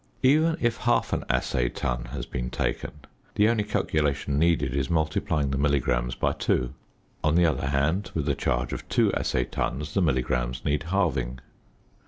Even 0.23 0.57
if 0.59 0.77
half 0.77 1.13
an 1.13 1.23
assay 1.29 1.69
ton 1.69 2.05
has 2.05 2.25
been 2.25 2.49
taken 2.49 2.89
the 3.35 3.47
only 3.47 3.63
calculation 3.63 4.39
needed 4.39 4.73
is 4.73 4.89
multiplying 4.89 5.51
the 5.51 5.59
milligrams 5.59 6.15
by 6.15 6.33
two. 6.33 6.73
On 7.23 7.35
the 7.35 7.45
other 7.45 7.67
hand 7.67 8.09
with 8.15 8.27
a 8.27 8.33
charge 8.33 8.73
of 8.73 8.89
two 8.89 9.13
assay 9.13 9.43
tons 9.43 9.93
the 9.93 10.01
milligrams 10.01 10.65
need 10.65 10.81
halving. 10.89 11.37